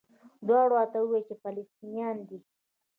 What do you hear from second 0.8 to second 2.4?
وویل چې فلسطینیان دي.